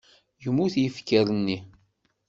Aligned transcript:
Yemmut 0.43 0.73
yifker-nni. 0.81 1.57